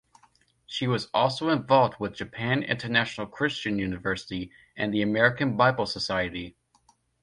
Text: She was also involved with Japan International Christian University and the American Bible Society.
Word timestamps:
She 0.65 0.87
was 0.87 1.09
also 1.13 1.49
involved 1.49 1.99
with 1.99 2.15
Japan 2.15 2.63
International 2.63 3.27
Christian 3.27 3.77
University 3.77 4.51
and 4.75 4.91
the 4.91 5.03
American 5.03 5.55
Bible 5.55 5.85
Society. 5.85 6.57